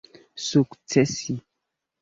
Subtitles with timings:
[0.47, 1.33] sukcesi